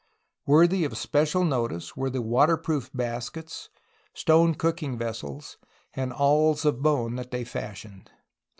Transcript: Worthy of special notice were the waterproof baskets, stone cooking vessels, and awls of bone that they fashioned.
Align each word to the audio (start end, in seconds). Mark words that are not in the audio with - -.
Worthy 0.47 0.83
of 0.83 0.97
special 0.97 1.43
notice 1.43 1.95
were 1.95 2.09
the 2.09 2.23
waterproof 2.23 2.89
baskets, 2.91 3.69
stone 4.15 4.55
cooking 4.55 4.97
vessels, 4.97 5.57
and 5.93 6.11
awls 6.11 6.65
of 6.65 6.81
bone 6.81 7.17
that 7.17 7.29
they 7.29 7.43
fashioned. 7.43 8.09